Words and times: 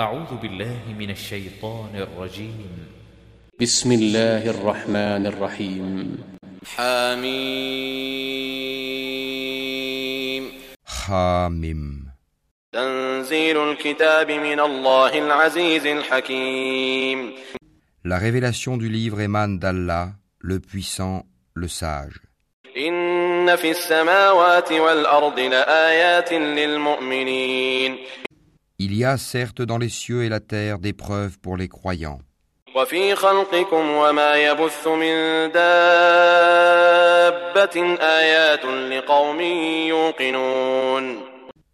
أعوذ 0.00 0.36
بالله 0.42 0.80
من 0.98 1.10
الشيطان 1.10 1.96
الرجيم. 1.96 2.68
بسم 3.60 3.92
الله 3.92 4.50
الرحمن 4.50 5.26
الرحيم. 5.26 6.18
حميم 6.66 7.32
حامim. 10.84 12.12
تنزيل 12.72 13.56
الكتاب 13.70 14.30
من 14.30 14.60
الله 14.60 15.18
العزيز 15.18 15.86
الحكيم. 15.86 17.32
La 18.04 18.18
révélation 18.18 18.76
du 18.76 18.90
livre 18.90 19.20
émane 19.22 19.58
d'Allah, 19.58 20.08
le 20.40 20.60
puissant, 20.60 21.24
le 21.54 21.68
sage. 21.68 22.20
إن 22.76 23.56
في 23.56 23.70
السماوات 23.70 24.72
والأرض 24.72 25.38
لآيات 25.40 26.32
للمؤمنين. 26.32 27.96
Il 28.79 28.95
y 28.95 29.05
a 29.05 29.17
certes 29.17 29.61
dans 29.61 29.77
les 29.77 29.89
cieux 29.89 30.23
et 30.23 30.29
la 30.29 30.39
terre 30.39 30.79
des 30.79 30.93
preuves 30.93 31.37
pour 31.39 31.57
les 31.57 31.67
croyants, 31.67 32.19
وفي 32.75 33.15
خلقكم 33.15 33.89
وما 33.89 34.35
يبث 34.35 34.87
من 34.87 35.51
دابة 35.51 36.95
آيات 38.01 38.65
لقوم 38.65 39.41
يوقنون 39.87 41.31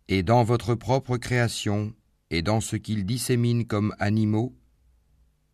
et 0.10 0.24
dans 0.24 0.44
votre 0.44 0.74
propre 0.74 1.18
création, 1.18 1.94
et 2.30 2.42
dans 2.42 2.62
ce 2.62 2.76
qu'ils 2.78 3.06
disséminent 3.06 3.66
comme 3.66 3.94
animaux, 4.00 4.54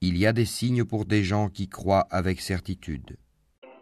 il 0.01 0.17
y 0.17 0.27
a 0.27 0.33
des 0.33 0.45
signes 0.45 0.85
pour 0.85 1.05
des 1.05 1.23
gens 1.23 1.49
qui 1.49 1.67
croient 1.67 2.07
avec 2.11 2.39
certitude. 2.39 3.17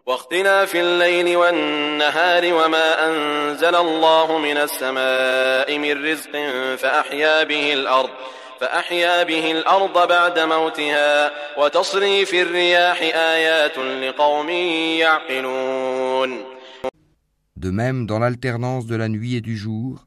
واختلاف 0.06 0.76
الليل 0.76 1.36
والنهار 1.36 2.54
وما 2.54 3.08
أنزل 3.08 3.74
الله 3.74 4.38
من 4.38 4.56
السماء 4.56 5.78
من 5.78 6.04
رزق 6.04 6.32
فأحيا 6.76 7.44
به 7.44 7.72
الأرض 7.72 8.10
فأحيا 8.60 9.22
به 9.22 9.50
الأرض 9.50 10.08
بعد 10.08 10.38
موتها 10.38 11.30
وتصريف 11.58 12.34
الرياح 12.34 13.00
آيات 13.02 13.78
لقوم 13.78 14.48
يعقلون 14.98 16.52
De 17.56 17.70
même 17.70 18.06
dans 18.06 18.18
l'alternance 18.18 18.86
de 18.86 18.96
la 18.96 19.08
nuit 19.08 19.36
et 19.36 19.40
du 19.40 19.56
jour, 19.56 20.06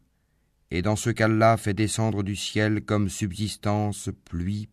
et 0.72 0.81
dans 0.81 0.98
ce 0.98 1.09
qu'Allah 1.09 1.56
fait 1.56 1.73
descendre 1.73 2.22
du 2.22 2.36
ciel 2.36 2.81
comme 2.81 3.08
subsistance 3.08 4.09
pluie 4.25 4.67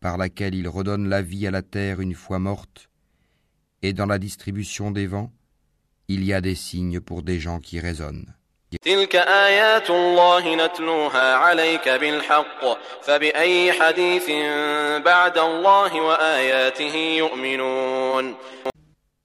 par 0.00 0.18
laquelle 0.18 0.54
il 0.54 0.68
redonne 0.68 1.08
la 1.08 1.22
vie 1.22 1.46
à 1.46 1.50
la 1.50 1.62
terre 1.62 2.00
une 2.00 2.14
fois 2.14 2.38
morte, 2.38 2.89
et 3.81 3.93
dans 3.93 4.05
la 4.05 4.19
distribution 4.19 4.91
des 4.91 5.07
vents, 5.07 5.31
il 6.07 6.23
y 6.23 6.33
a 6.33 6.41
des 6.41 6.55
signes 6.55 6.99
pour 6.99 7.23
des 7.23 7.39
gens 7.39 7.59
qui 7.59 7.79
raisonnent. 7.79 8.33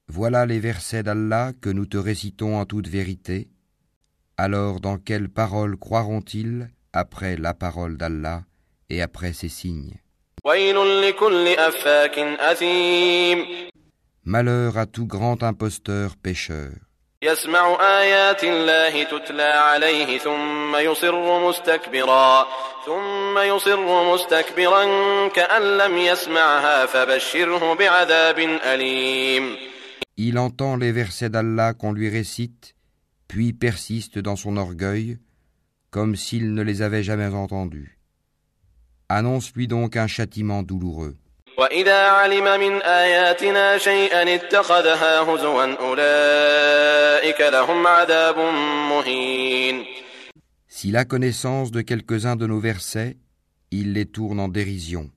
Voilà 0.09 0.47
les 0.47 0.59
versets 0.59 1.03
d'Allah 1.03 1.53
que 1.61 1.69
nous 1.70 1.87
te 1.87 1.97
récitons 1.97 2.59
en 2.59 2.65
toute 2.65 2.89
vérité. 2.89 3.48
Alors 4.37 4.81
dans 4.81 4.98
quelles 4.98 5.29
paroles 5.29 5.77
croiront-ils 5.77 6.69
après 6.93 7.37
la 7.37 7.55
parole 7.55 7.97
d'Allah 7.97 8.43
et 8.91 9.01
après 9.03 9.33
ses 9.33 9.48
signes? 9.48 9.95
Malheur 14.26 14.78
à 14.78 14.86
tout 14.86 15.08
grand 15.08 15.42
imposteur 15.44 16.16
pécheur, 16.16 16.72
يسمع 17.23 17.78
آيات 17.81 18.44
الله 18.44 19.04
تتلى 19.04 19.44
عليه 19.44 20.17
ثم 20.17 20.76
يصر 20.76 21.50
مستكبرا 21.50 22.48
ثم 22.86 23.40
يصر 23.40 24.14
مستكبرا 24.14 24.84
كأن 25.28 25.78
لم 25.78 25.98
يسمعها 25.98 26.86
فبشره 26.86 27.73
بعذاب 27.76 28.40
أليم 28.40 29.58
il 30.17 30.38
entend 30.38 30.76
les 30.76 30.92
versets 30.92 31.30
d'Allah 31.30 31.73
qu'on 31.73 31.94
lui 31.94 32.09
récite, 32.09 32.76
puis 33.27 33.54
persiste 33.54 34.20
dans 34.20 34.36
son 34.36 34.55
orgueil, 34.58 35.17
comme 35.89 36.16
s'il 36.16 36.54
ne 36.54 36.61
les 36.61 36.83
avait 36.83 37.02
jamais 37.02 37.27
entendus. 37.27 37.98
Annonce-lui 39.10 39.67
donc 39.67 39.95
un 39.98 40.08
châtiment 40.08 40.61
douloureux. 40.61 41.17
وإذا 41.58 42.08
علم 42.08 42.60
من 42.60 42.82
آياتنا 42.82 43.77
شيئا 43.77 44.36
اتخذها 44.36 45.22
هزوا 45.22 45.76
أولئك 45.80 47.42
لهم 47.42 47.88
عذاب 47.88 48.38
مهين 48.89 49.86
S'il 50.67 50.95
a 50.98 51.05
connaissance 51.05 51.70
de 51.70 51.82
quelques-uns 51.82 52.36
de 52.38 52.48
nos 52.48 52.60
versets, 52.60 53.17
il 53.72 53.94
les 53.94 54.05
tourne 54.05 54.39
en 54.39 54.48
dérision. 54.48 55.11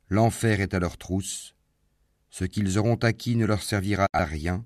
L'enfer 0.08 0.60
est 0.60 0.74
à 0.74 0.78
leurs 0.78 0.98
trousses, 0.98 1.54
ce 2.30 2.44
qu'ils 2.44 2.78
auront 2.78 2.96
acquis 2.96 3.36
ne 3.36 3.46
leur 3.46 3.62
servira 3.62 4.06
à 4.12 4.24
rien, 4.24 4.64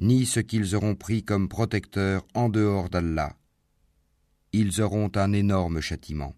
ni 0.00 0.26
ce 0.26 0.40
qu'ils 0.40 0.74
auront 0.74 0.94
pris 0.94 1.22
comme 1.22 1.48
protecteur 1.48 2.22
en 2.34 2.48
dehors 2.48 2.88
d'Allah. 2.88 3.32
Ils 4.52 4.80
auront 4.80 5.10
un 5.14 5.32
énorme 5.32 5.80
châtiment. 5.80 6.34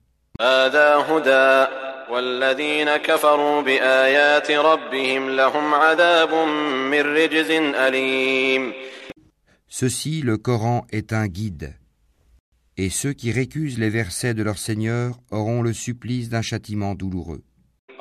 Ceci, 9.69 10.21
le 10.21 10.37
Coran, 10.37 10.87
est 10.91 11.13
un 11.13 11.27
guide 11.27 11.75
Et 12.80 12.92
ceux 12.92 13.14
qui 13.14 13.32
récusent 13.32 13.80
les 13.80 13.90
versets 13.90 14.36
de 14.36 14.44
leur 14.44 14.60
Seigneur 14.60 15.20
auront 15.32 15.64
le 15.64 15.74
supplice 15.74 16.30
d'un 16.30 16.44
châtiment 16.44 16.94
douloureux. 16.94 17.42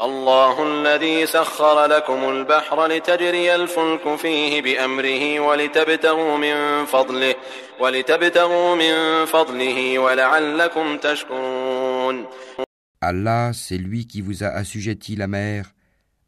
الله 0.03 0.63
الذي 0.63 1.27
سخر 1.27 1.87
لكم 1.87 2.29
البحر 2.29 2.87
لتجري 2.87 3.55
الفلك 3.55 4.17
فيه 4.17 4.63
بأمره 4.63 5.41
ولتبتغوا 5.41 6.37
من 6.39 6.85
فضله 6.87 7.35
ولتبتغوا 7.81 8.75
من 8.75 9.25
فضله 9.25 9.99
ولعلكم 9.99 10.97
تشكرون 10.99 12.27
Allah, 13.01 13.53
c'est 13.55 13.79
lui 13.79 14.07
qui 14.07 14.21
vous 14.21 14.43
a 14.43 14.49
assujetti 14.49 15.17
la 15.17 15.29
mer, 15.29 15.73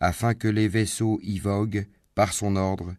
afin 0.01 0.33
que 0.35 0.49
les 0.49 0.69
vaisseaux 0.69 1.19
y 1.23 1.39
voguent 1.39 1.87
par 2.15 2.33
son 2.33 2.57
ordre, 2.57 2.95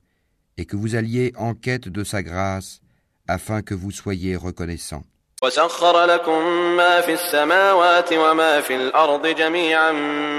et 0.57 0.65
que 0.65 0.75
vous 0.75 0.95
alliez 0.95 1.33
en 1.37 1.53
quête 1.53 1.87
de 1.87 2.03
sa 2.03 2.21
grâce, 2.21 2.81
afin 3.27 3.61
que 3.61 3.73
vous 3.73 3.91
soyez 3.91 4.35
reconnaissants. 4.35 5.05
وسخر 5.43 6.05
لكم 6.05 6.45
ما 6.77 7.01
في 7.01 7.13
السماوات 7.13 8.13
وما 8.13 8.61
في 8.61 8.75
الأرض 8.75 9.27
جميعا 9.27 9.91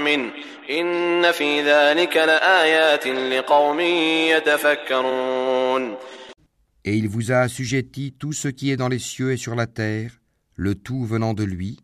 منه 0.03 0.31
إن 0.69 1.31
في 1.31 1.61
ذلك 1.61 2.17
لآيات 2.17 3.07
لقوم 3.07 3.79
يتفكرون 4.29 5.97
Et 6.83 6.95
il 6.97 7.07
vous 7.07 7.31
a 7.31 7.41
assujetti 7.41 8.11
tout 8.11 8.33
ce 8.33 8.47
qui 8.47 8.71
est 8.71 8.77
dans 8.77 8.87
les 8.87 8.97
cieux 8.97 9.31
et 9.31 9.37
sur 9.37 9.53
la 9.53 9.67
terre, 9.67 10.19
le 10.55 10.73
tout 10.73 11.05
venant 11.05 11.35
de 11.35 11.43
lui. 11.43 11.79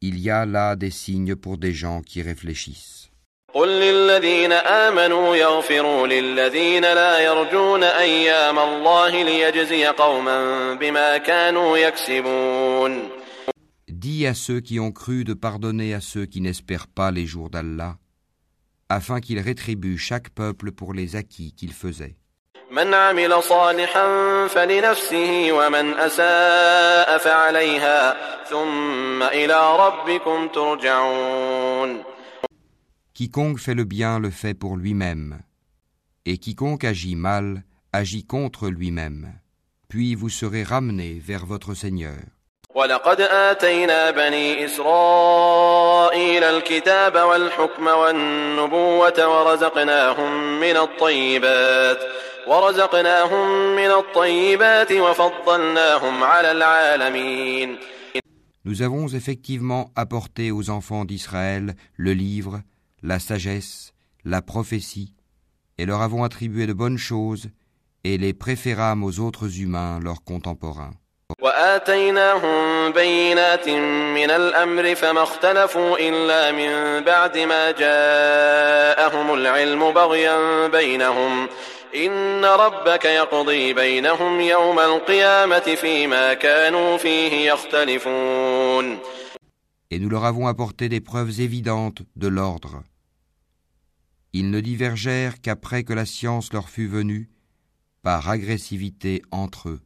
Il 0.00 0.18
y 0.18 0.28
a 0.28 0.44
là 0.44 0.74
des 0.74 0.90
signes 0.90 1.36
pour 1.36 1.56
des 1.56 1.72
gens 1.72 2.02
qui 2.02 2.20
réfléchissent. 2.22 3.10
قل 3.53 3.67
للذين 3.67 4.51
آمنوا 4.51 5.35
يغفروا 5.35 6.07
للذين 6.07 6.81
لا 6.81 7.19
يرجون 7.19 7.83
أيام 7.83 8.59
الله 8.59 9.23
ليجزي 9.23 9.85
قوما 9.85 10.73
بما 10.73 11.17
كانوا 11.17 11.77
يكسبون 11.77 13.09
Dis 13.87 14.27
à 14.27 14.33
ceux 14.33 14.59
qui 14.59 14.79
ont 14.79 14.91
cru 14.91 15.23
de 15.23 15.33
pardonner 15.33 15.93
à 15.93 16.01
ceux 16.01 16.25
qui 16.25 16.41
n'espèrent 16.41 16.87
pas 16.87 17.09
les 17.11 17.25
jours 17.25 17.49
d'Allah, 17.49 17.95
afin 18.89 19.21
qu'ils 19.21 19.39
rétribuent 19.39 19.97
chaque 19.97 20.29
peuple 20.29 20.71
pour 20.71 20.93
les 20.93 21.15
acquis 21.15 21.53
qu'ils 21.53 21.73
faisaient. 21.73 22.15
من 22.71 22.93
عمل 22.93 23.43
صالحا 23.43 24.07
فلنفسه 24.47 25.51
ومن 25.51 25.93
أساء 25.93 27.17
فعليها 27.17 28.15
ثم 28.49 29.23
إلى 29.23 29.77
ربكم 29.77 30.47
ترجعون 30.47 32.12
Quiconque 33.14 33.58
fait 33.58 33.74
le 33.74 33.84
bien 33.84 34.18
le 34.18 34.30
fait 34.30 34.54
pour 34.54 34.76
lui-même, 34.76 35.40
et 36.24 36.38
quiconque 36.38 36.84
agit 36.84 37.16
mal 37.16 37.64
agit 37.92 38.24
contre 38.24 38.68
lui-même. 38.68 39.32
Puis 39.88 40.14
vous 40.14 40.28
serez 40.28 40.62
ramenés 40.62 41.18
vers 41.18 41.46
votre 41.46 41.74
Seigneur. 41.74 42.18
ولقد 42.74 43.20
آتينا 43.20 44.10
بني 44.10 44.64
إسرائيل 44.64 46.44
الكتاب 46.44 47.14
والحكم 47.14 47.86
والنبوة 47.86 49.28
ورزقناهم 49.28 50.60
من 50.60 50.76
الطيبات 50.76 51.98
ورزقناهم 52.46 53.76
من 53.76 53.90
الطيبات 53.90 54.92
وفضلناهم 54.92 56.24
على 56.24 56.52
العالمين 56.52 57.78
Nous 58.64 58.82
avons 58.82 59.08
effectivement 59.08 59.90
apporté 59.96 60.50
aux 60.50 60.68
enfants 60.68 61.04
d'Israël 61.04 61.74
le 61.96 62.12
livre, 62.12 62.60
la 63.02 63.18
sagesse, 63.18 63.92
la 64.24 64.42
prophétie, 64.42 65.14
et 65.78 65.86
leur 65.86 66.02
avons 66.02 66.24
attribué 66.24 66.66
de 66.66 66.72
bonnes 66.72 66.98
choses, 66.98 67.50
et 68.04 68.18
les 68.18 68.32
préférâmes 68.32 69.04
aux 69.04 69.20
autres 69.20 69.60
humains, 69.60 70.00
leurs 70.00 70.24
contemporains. 70.24 70.94
وآتيناهم 71.42 72.92
بينات 72.92 73.68
من 74.18 74.30
الأمر 74.30 74.94
فما 74.94 75.22
اختلفوا 75.22 75.98
إلا 75.98 76.52
من 76.52 77.04
بعد 77.04 77.38
ما 77.38 77.70
جاءهم 77.70 79.34
العلم 79.34 79.90
بغيا 79.90 80.66
بينهم 80.66 81.48
إن 81.94 82.44
ربك 82.44 83.04
يقضي 83.04 83.72
بينهم 83.72 84.40
يوم 84.40 84.78
القيامة 84.78 85.74
فيما 85.74 86.34
كانوا 86.34 86.96
فيه 86.96 87.52
يختلفون 87.52 88.98
Et 89.90 89.98
nous 89.98 90.10
leur 90.10 90.24
avons 90.24 90.46
apporté 90.46 90.88
des 90.90 91.00
preuves 91.00 91.40
évidentes 91.40 92.02
de 92.16 92.28
l'ordre. 92.28 92.82
Ils 94.32 94.50
ne 94.50 94.60
divergèrent 94.60 95.40
qu'après 95.40 95.84
que 95.84 95.92
la 95.92 96.06
science 96.06 96.52
leur 96.52 96.68
fut 96.68 96.86
venue, 96.86 97.30
par 98.02 98.28
agressivité 98.28 99.22
entre 99.30 99.70
eux. 99.70 99.80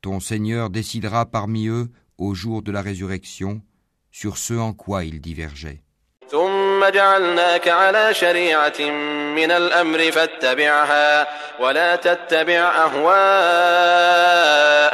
Ton 0.00 0.20
Seigneur 0.20 0.70
décidera 0.70 1.26
parmi 1.26 1.66
eux, 1.68 1.90
au 2.18 2.34
jour 2.34 2.62
de 2.62 2.70
la 2.70 2.82
résurrection, 2.82 3.62
sur 4.10 4.36
ce 4.36 4.54
en 4.54 4.72
quoi 4.72 5.04
ils 5.04 5.20
divergeaient. 5.20 5.84
ثم 6.30 6.90
جعلناك 6.90 7.68
على 7.68 8.14
شريعة 8.14 8.80
من 9.36 9.50
الأمر 9.50 10.10
فاتبعها 10.10 11.26
ولا 11.60 11.96
تتبع 11.96 12.72
أهواء 12.86 13.14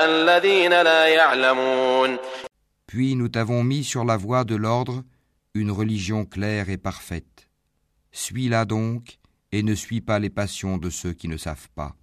الذين 0.04 0.82
لا 0.82 1.06
يعلمون 1.08 2.18
Puis 2.86 3.14
nous 3.14 3.28
t'avons 3.28 3.62
mis 3.62 3.84
sur 3.84 4.04
la 4.04 4.16
voie 4.16 4.44
de 4.44 4.56
l'ordre 4.56 5.04
une 5.54 5.70
religion 5.70 6.24
claire 6.24 6.68
et 6.68 6.76
parfaite. 6.76 7.33
Suis-la 8.17 8.63
donc 8.63 9.19
et 9.51 9.61
ne 9.61 9.75
suis 9.75 9.99
pas 9.99 10.19
les 10.19 10.29
passions 10.29 10.77
de 10.77 10.89
ceux 10.89 11.11
qui 11.11 11.27
ne 11.27 11.35
savent 11.35 11.67
pas. 11.75 11.97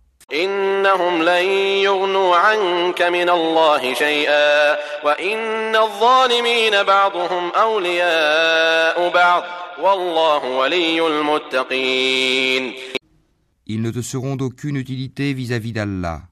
Ils 13.67 13.81
ne 13.81 13.91
te 13.91 14.03
seront 14.03 14.37
d'aucune 14.37 14.76
utilité 14.76 15.32
vis-à-vis 15.32 15.73
d'Allah. 15.73 16.25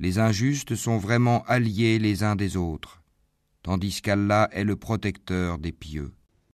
Les 0.00 0.18
injustes 0.18 0.74
sont 0.76 0.98
vraiment 0.98 1.44
alliés 1.48 1.98
les 1.98 2.24
uns 2.24 2.36
des 2.36 2.58
autres, 2.58 3.00
tandis 3.62 4.02
qu'Allah 4.02 4.50
est 4.52 4.64
le 4.64 4.76
protecteur 4.76 5.56
des 5.56 5.72
pieux. 5.72 6.12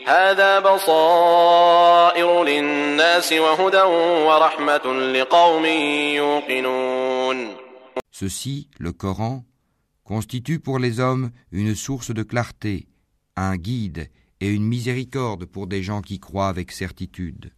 هذا 0.07 0.59
بصائر 0.59 2.43
للناس 2.43 3.33
وهدى 3.33 3.81
ورحمة 4.27 4.93
لقوم 5.13 5.65
يوقنون 6.15 7.55
Ceci, 8.11 8.69
le 8.77 8.91
Coran, 8.91 9.43
constitue 10.03 10.59
pour 10.59 10.79
les 10.79 10.99
hommes 10.99 11.31
une 11.51 11.75
source 11.75 12.11
de 12.11 12.23
clarté, 12.23 12.87
un 13.35 13.55
guide 13.57 14.09
et 14.41 14.49
une 14.49 14.63
miséricorde 14.63 15.45
pour 15.45 15.67
des 15.67 15.81
gens 15.81 16.01
qui 16.01 16.19
croient 16.19 16.49
avec 16.49 16.71
certitude. 16.71 17.51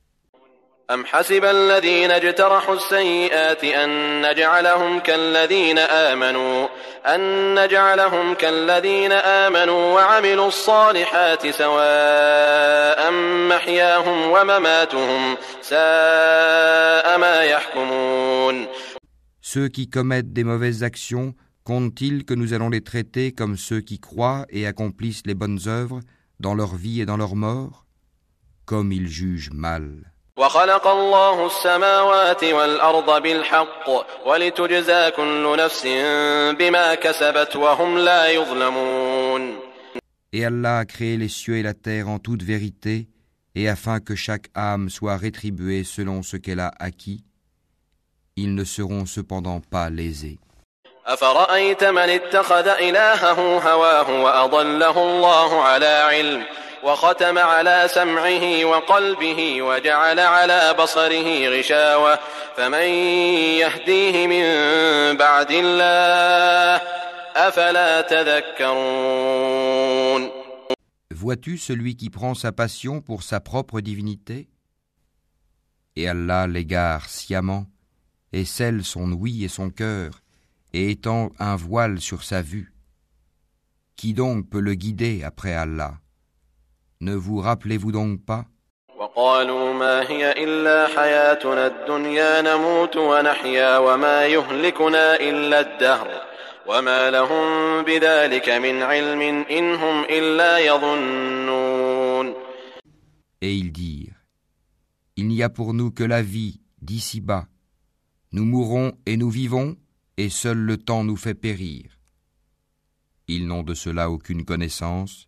أم 0.91 1.05
حسب 1.05 1.45
الذين 1.45 2.11
اجترحوا 2.11 2.75
السيئات 2.75 3.63
أن 3.63 4.21
نجعلهم 4.21 4.99
كالذين 4.99 5.77
آمنوا 5.77 6.67
أن 7.05 7.19
نجعلهم 7.63 8.33
كالذين 8.33 9.11
آمنوا 9.11 9.93
وعملوا 9.93 10.47
الصالحات 10.47 11.47
سواء 11.47 13.11
محياهم 13.49 14.31
ومماتهم 14.31 15.37
ساء 15.61 17.17
ما 17.17 17.43
يحكمون 17.43 18.67
Ceux 19.41 19.67
qui 19.69 19.87
commettent 19.87 20.33
des 20.33 20.43
mauvaises 20.43 20.83
actions, 20.83 21.33
comptent-ils 21.63 22.25
que 22.25 22.33
nous 22.33 22.53
allons 22.53 22.69
les 22.69 22.81
traiter 22.81 23.31
comme 23.31 23.55
ceux 23.55 23.81
qui 23.81 23.99
croient 23.99 24.45
et 24.49 24.67
accomplissent 24.67 25.25
les 25.25 25.35
bonnes 25.35 25.59
œuvres 25.67 26.01
dans 26.39 26.55
leur 26.55 26.75
vie 26.75 27.01
et 27.01 27.05
dans 27.05 27.17
leur 27.17 27.35
mort 27.35 27.85
Comme 28.65 28.91
ils 28.91 29.07
jugent 29.07 29.51
mal. 29.53 30.13
وخلق 30.37 30.87
الله 30.87 31.45
السماوات 31.47 32.43
والأرض 32.43 33.21
بالحق 33.21 33.89
ولتجزى 34.25 35.11
كل 35.11 35.57
نفس 35.57 35.85
بما 36.59 36.95
كسبت 36.95 37.55
وهم 37.55 37.97
لا 37.97 38.27
يظلمون 38.27 39.73
Et 40.35 40.43
Allah 40.43 40.79
a 40.79 40.85
créé 40.85 41.15
les 41.15 41.29
cieux 41.29 41.57
et 41.57 41.61
la 41.61 41.75
terre 41.75 42.09
en 42.09 42.17
toute 42.17 42.41
vérité, 42.41 43.07
et 43.53 43.69
afin 43.69 43.99
que 43.99 44.15
chaque 44.15 44.47
âme 44.55 44.89
soit 44.89 45.15
rétribuée 45.15 45.83
selon 45.83 46.23
ce 46.23 46.37
qu'elle 46.37 46.59
a 46.59 46.71
acquis, 46.79 47.23
ils 48.35 48.55
ne 48.55 48.63
seront 48.63 49.05
cependant 49.05 49.59
pas 49.59 49.91
lésés. 49.91 50.39
أفرأيت 51.08 51.84
من 51.84 51.98
اتخذ 51.98 52.68
إلهه 52.68 53.58
هواه 53.58 54.22
وأضله 54.22 55.02
الله 55.02 55.62
على 55.62 55.86
علم 55.86 56.44
وختم 56.82 57.38
على 57.38 57.88
سمعه 57.90 58.64
وقلبه 58.64 59.62
وجعل 59.62 60.20
على 60.20 60.74
بصره 60.78 61.48
غشاوة 61.48 62.18
فمن 62.56 62.88
يهديه 63.62 64.26
من 64.26 64.44
بعد 65.16 65.50
الله 65.50 66.80
أفلا 67.36 68.00
تذكرون 68.00 69.28
Vois-tu 71.10 71.56
celui 71.58 71.96
qui 71.96 72.10
prend 72.10 72.34
sa 72.34 72.52
passion 72.52 73.00
pour 73.00 73.22
sa 73.22 73.40
propre 73.40 73.80
divinité? 73.80 74.48
Et 75.96 76.06
Allah 76.06 76.46
l'égare 76.46 77.08
sciemment, 77.08 77.66
et 78.32 78.44
scelle 78.44 78.84
son 78.84 79.10
ouïe 79.12 79.44
et 79.44 79.48
son 79.48 79.70
cœur, 79.70 80.20
et 80.72 80.90
étend 80.90 81.30
un 81.38 81.56
voile 81.56 82.00
sur 82.00 82.22
sa 82.22 82.42
vue. 82.42 82.72
Qui 83.96 84.14
donc 84.14 84.48
peut 84.48 84.60
le 84.60 84.74
guider 84.74 85.22
après 85.24 85.52
Allah? 85.52 85.98
Ne 87.00 87.14
vous 87.14 87.38
rappelez-vous 87.38 87.92
donc 87.92 88.24
pas? 88.24 88.46
Et 103.40 103.54
ils 103.54 103.72
dirent, 103.72 104.14
Il 105.16 105.28
n'y 105.28 105.42
a 105.42 105.48
pour 105.48 105.74
nous 105.74 105.90
que 105.90 106.04
la 106.04 106.22
vie 106.22 106.60
d'ici-bas. 106.82 107.46
Nous 108.32 108.44
mourons 108.44 108.92
et 109.06 109.16
nous 109.16 109.30
vivons 109.30 109.76
et 110.17 110.29
seul 110.29 110.57
le 110.57 110.77
temps 110.77 111.03
nous 111.03 111.17
fait 111.17 111.33
périr. 111.33 111.83
Ils 113.27 113.47
n'ont 113.47 113.63
de 113.63 113.73
cela 113.73 114.09
aucune 114.09 114.45
connaissance, 114.45 115.27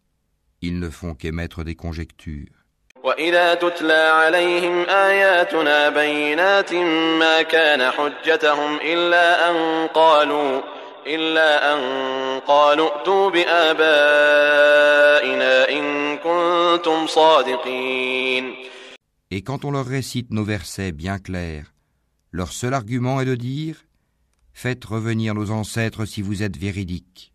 ils 0.62 0.80
ne 0.80 0.90
font 0.90 1.16
qu'émettre 1.16 1.64
des 1.64 1.76
conjectures. 1.76 2.66
وإذا 3.04 3.54
تتلى 3.54 3.94
عليهم 3.94 4.90
آياتنا 4.90 5.90
بينات 5.90 6.74
ما 7.20 7.42
كان 7.42 7.92
حجتهم 7.92 8.80
إلا 8.82 9.50
أن 9.52 9.88
قالوا 9.88 10.62
إلا 11.08 11.74
أن 11.74 11.80
قالوا 12.40 12.90
ائتوا 12.98 13.30
بآبائنا 13.30 14.50
إن 15.70 16.18
كنتم 16.18 17.08
صادقين 17.08 18.56
Et 19.32 19.42
quand 19.42 19.66
on 19.66 19.72
leur 19.72 19.86
récite 19.86 20.32
nos 20.32 20.44
versets 20.44 20.92
bien 20.92 21.20
clairs, 21.20 21.74
leur 22.32 22.52
seul 22.52 22.74
argument 22.74 23.22
est 23.22 23.26
de 23.26 23.36
dire 23.36 23.76
Faites 24.53 24.85
revenir 24.85 25.35
nos 25.35 25.51
ancêtres 25.51 26.05
si 26.05 26.23
vous 26.23 26.43
êtes 26.43 26.57
véridiques. 26.57 27.33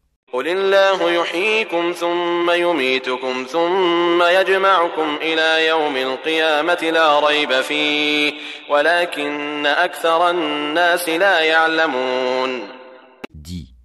Dit 13.34 13.75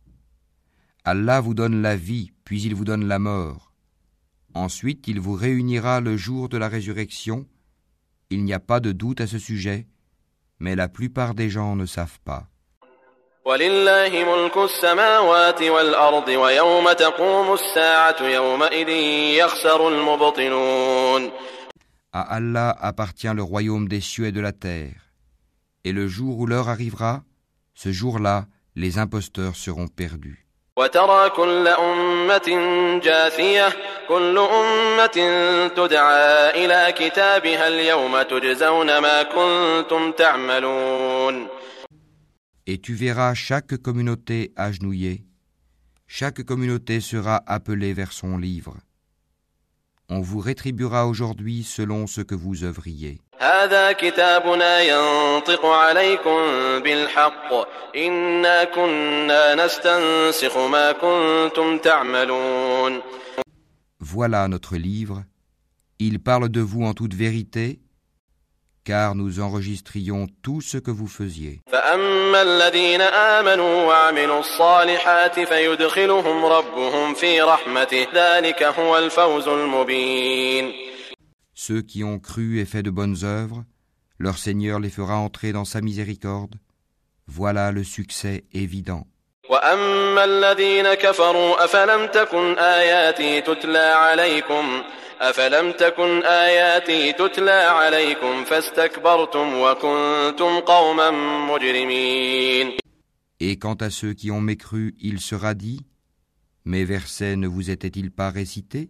Allah 1.05 1.41
vous 1.41 1.55
donne 1.55 1.83
la 1.83 1.97
vie, 1.97 2.33
puis 2.45 2.63
il 2.63 2.75
vous 2.75 2.85
donne 2.85 3.07
la 3.07 3.19
mort. 3.19 3.73
Ensuite, 4.55 5.07
il 5.07 5.21
vous 5.21 5.35
réunira 5.35 6.01
le 6.01 6.17
jour 6.17 6.49
de 6.49 6.59
la 6.59 6.69
résurrection. 6.69 7.47
Il 8.29 8.45
n'y 8.45 8.53
a 8.53 8.61
pas 8.61 8.81
de 8.81 8.93
doute 8.93 9.21
à 9.21 9.27
ce 9.27 9.39
sujet, 9.39 9.87
mais 10.59 10.75
la 10.75 10.89
plupart 10.89 11.35
des 11.35 11.49
gens 11.49 11.77
ne 11.77 11.87
savent 11.87 12.21
pas. 12.25 12.49
ولله 13.46 14.24
ملك 14.24 14.58
السماوات 14.58 15.62
والأرض 15.64 16.28
ويوم 16.28 16.92
تقوم 16.92 17.54
الساعة 17.54 18.24
يومئذ 18.24 18.90
يخسر 19.40 19.88
المبطلون 19.88 21.32
À 22.14 22.22
Allah 22.38 22.74
appartient 22.80 23.34
le 23.36 23.44
royaume 23.44 23.90
des 23.90 24.00
cieux 24.00 24.28
et 24.28 24.32
de 24.32 24.40
la 24.40 24.54
terre. 24.54 25.12
Et 25.84 25.92
le 25.92 26.08
jour 26.08 26.40
où 26.40 26.46
l'heure 26.48 26.70
arrivera, 26.70 27.24
ce 27.74 27.92
jour-là, 27.92 28.46
les 28.75 28.98
imposteurs 29.00 29.58
seront 29.58 29.90
perdus. 29.90 30.46
وترى 30.78 31.30
كل 31.30 31.68
أمة 31.68 32.50
جاثية 33.04 33.70
كل 34.08 34.38
أمة 34.38 35.18
تدعى 35.75 36.66
إلى 36.66 36.94
كتابها 36.98 37.68
اليوم 37.68 38.22
تجزون 38.22 38.98
ما 38.98 39.24
كنتم 39.24 40.12
تعملون 40.12 41.48
Et 42.73 42.79
tu 42.79 42.95
verras 42.95 43.35
chaque 43.35 43.79
communauté 43.79 44.53
agenouillée, 44.55 45.25
chaque 46.07 46.45
communauté 46.45 47.00
sera 47.00 47.43
appelée 47.49 47.93
vers 47.93 48.12
son 48.12 48.39
livre. 48.39 48.77
On 50.09 50.21
vous 50.21 50.39
rétribuera 50.39 51.09
aujourd'hui 51.09 51.65
selon 51.65 52.07
ce 52.07 52.21
que 52.21 52.37
vous 52.37 52.62
œuvriez. 52.62 53.19
Voilà 63.99 64.47
notre 64.47 64.77
livre. 64.77 65.25
Il 65.99 66.21
parle 66.21 66.49
de 66.49 66.61
vous 66.61 66.85
en 66.85 66.95
toute 66.95 67.15
vérité 67.15 67.81
car 68.85 69.15
nous 69.15 69.41
enregistrions 69.41 70.27
tout 70.43 70.61
ce 70.61 70.79
que 70.79 70.91
vous 70.91 71.07
faisiez. 71.07 71.61
Ceux 81.55 81.83
qui 81.83 82.05
ont 82.05 82.19
cru 82.19 82.59
et 82.59 82.65
fait 82.65 82.83
de 82.83 82.91
bonnes 82.91 83.25
œuvres, 83.25 83.65
leur 84.19 84.39
Seigneur 84.39 84.81
les 84.81 84.91
fera 84.91 85.17
entrer 85.17 85.53
dans 85.53 85.65
sa 85.65 85.81
miséricorde. 85.81 86.57
Voilà 87.27 87.73
le 87.73 87.85
succès 87.85 88.45
évident. 88.53 89.07
وأما 89.50 90.24
الذين 90.24 90.94
كفروا 90.94 91.66
أفلم 91.66 92.08
تكن 92.08 92.58
آياتي 92.58 93.42
تتلى 93.42 93.78
عليكم 93.96 94.84
أفلم 95.22 95.72
تكن 95.72 96.24
آياتي 96.24 97.14
تتلى 97.14 97.52
عليكم 97.52 98.44
فاستكبرتم 98.44 99.62
وكنتم 99.62 100.60
قوما 100.60 101.12
مجرمين 101.52 102.78
Et 103.42 103.58
quant 103.60 103.75
à 103.75 103.90
ceux 103.90 104.14
qui 104.14 104.32
ont 104.32 104.40
mécru, 104.42 104.96
il 105.00 105.20
sera 105.20 105.54
dit 105.54 105.82
Mes 106.64 106.86
versets 106.86 107.36
ne 107.36 107.48
vous 107.48 107.70
étaient-ils 107.70 108.12
pas 108.12 108.30
récités 108.30 108.90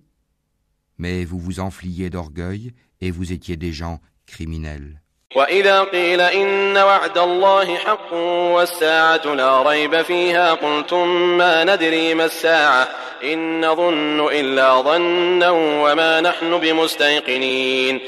Mais 0.97 1.25
vous 1.25 1.39
vous 1.39 1.59
enfliez 1.59 2.09
d'orgueil 2.09 2.71
et 3.01 3.11
vous 3.11 3.33
étiez 3.33 3.57
des 3.57 3.73
gens 3.73 3.99
criminels. 4.27 5.01
وإذا 5.35 5.83
قيل 5.83 6.21
إن 6.21 6.77
وعد 6.77 7.17
الله 7.17 7.77
حق 7.77 8.13
والساعة 8.55 9.35
لا 9.35 9.69
ريب 9.69 10.01
فيها 10.01 10.53
قلتم 10.53 11.37
ما 11.37 11.63
ندري 11.63 12.13
ما 12.13 12.25
الساعة 12.25 12.87
إن 13.23 13.65
نظن 13.65 14.19
إلا 14.31 14.81
ظنا 14.81 15.49
وما 15.49 16.21
نحن 16.21 16.59
بمستيقنين 16.59 17.99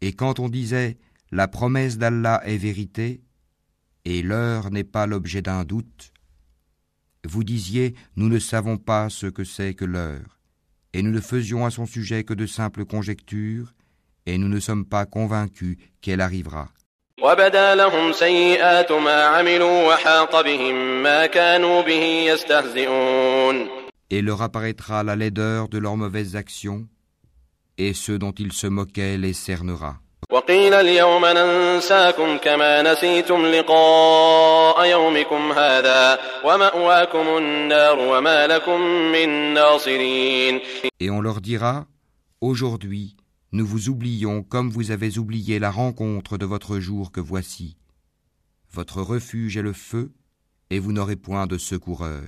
Et 0.00 0.12
quand 0.12 0.38
on 0.38 0.48
disait 0.48 0.98
La 1.32 1.48
promesse 1.48 1.98
d'Allah 1.98 2.40
est 2.44 2.56
vérité, 2.56 3.20
et 4.04 4.22
l'heure 4.22 4.70
n'est 4.70 4.84
pas 4.84 5.06
l'objet 5.06 5.42
d'un 5.42 5.64
doute, 5.64 6.12
vous 7.24 7.44
disiez 7.44 7.94
Nous 8.16 8.28
ne 8.28 8.38
savons 8.38 8.76
pas 8.76 9.08
ce 9.08 9.26
que 9.26 9.44
c'est 9.44 9.74
que 9.74 9.84
l'heure, 9.84 10.38
et 10.92 11.02
nous 11.02 11.10
ne 11.10 11.20
faisions 11.20 11.66
à 11.66 11.70
son 11.70 11.86
sujet 11.86 12.24
que 12.24 12.34
de 12.34 12.46
simples 12.46 12.84
conjectures, 12.84 13.74
et 14.25 14.37
nous 14.37 14.47
ne 14.47 14.59
sommes 14.59 14.85
pas 14.85 15.05
convaincus 15.05 15.77
qu'elle 16.01 16.21
arrivera. 16.21 16.69
Et 24.09 24.21
leur 24.21 24.41
apparaîtra 24.41 25.03
la 25.03 25.15
laideur 25.15 25.69
de 25.69 25.77
leurs 25.77 25.97
mauvaises 25.97 26.35
actions, 26.35 26.87
et 27.77 27.93
ce 27.93 28.11
dont 28.11 28.31
ils 28.31 28.53
se 28.53 28.67
moquaient 28.67 29.17
les 29.17 29.33
cernera. 29.33 29.97
Et 40.99 41.09
on 41.09 41.21
leur 41.21 41.41
dira, 41.41 41.85
aujourd'hui, 42.41 43.15
nous 43.53 43.67
vous 43.67 43.89
oublions 43.89 44.41
comme 44.41 44.71
vous 44.71 44.89
avez 44.89 45.19
oublié 45.19 45.59
la 45.59 45.69
rencontre 45.69 46.39
de 46.39 46.45
votre 46.45 46.79
jour 46.79 47.11
que 47.11 47.21
voici. 47.21 47.77
Votre 48.71 49.03
refuge 49.03 49.57
est 49.57 49.61
le 49.61 49.73
feu, 49.73 50.11
et 50.71 50.79
vous 50.79 50.91
n'aurez 50.91 51.15
point 51.15 51.45
de 51.45 51.59
secoureur. 51.59 52.23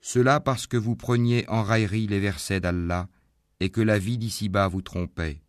Cela 0.00 0.38
parce 0.38 0.68
que 0.68 0.76
vous 0.76 0.94
preniez 0.94 1.44
en 1.48 1.64
raillerie 1.64 2.06
les 2.06 2.20
versets 2.20 2.60
d'Allah 2.60 3.08
et 3.58 3.70
que 3.70 3.80
la 3.80 3.98
vie 3.98 4.18
d'ici-bas 4.18 4.68
vous 4.68 4.82
trompait. 4.82 5.40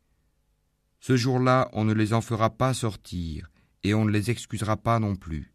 Ce 0.99 1.15
jour-là, 1.15 1.69
on 1.73 1.85
ne 1.85 1.93
les 1.93 2.13
en 2.13 2.21
fera 2.21 2.49
pas 2.49 2.73
sortir 2.73 3.47
et 3.83 3.93
on 3.93 4.05
ne 4.05 4.11
les 4.11 4.29
excusera 4.29 4.75
pas 4.75 4.99
non 4.99 5.15
plus. 5.15 5.51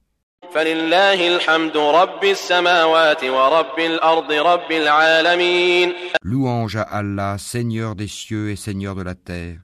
Louange 6.23 6.77
à 6.77 6.83
Allah, 6.83 7.37
Seigneur 7.39 7.97
des 7.97 8.07
cieux 8.07 8.51
et 8.51 8.57
Seigneur 8.57 8.95
de 8.95 9.03
la 9.03 9.15
terre, 9.15 9.59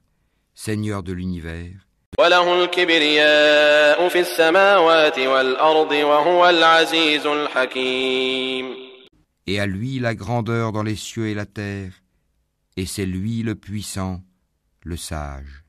Seigneur 0.54 1.02
de 1.02 1.12
l'univers. 1.12 1.86
Et 9.46 9.60
à 9.60 9.66
lui 9.66 9.98
la 10.00 10.14
grandeur 10.14 10.72
dans 10.72 10.82
les 10.82 10.96
cieux 10.96 11.28
et 11.28 11.34
la 11.34 11.46
terre, 11.46 11.92
et 12.76 12.84
c'est 12.84 13.06
lui 13.06 13.42
le 13.42 13.54
puissant, 13.54 14.20
le 14.82 14.96
sage. 14.96 15.59